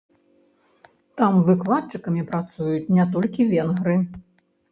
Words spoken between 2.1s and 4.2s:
працуюць не толькі венгры.